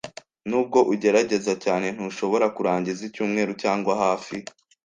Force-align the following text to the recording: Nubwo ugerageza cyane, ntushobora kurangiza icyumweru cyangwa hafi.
Nubwo 0.49 0.79
ugerageza 0.93 1.53
cyane, 1.63 1.87
ntushobora 1.95 2.45
kurangiza 2.55 3.01
icyumweru 3.09 3.51
cyangwa 3.61 3.93
hafi. 4.03 4.35